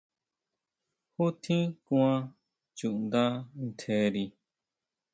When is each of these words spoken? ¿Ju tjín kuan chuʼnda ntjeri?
¿Ju 1.15 1.25
tjín 1.41 1.65
kuan 1.85 2.17
chuʼnda 2.77 3.23
ntjeri? 3.65 4.25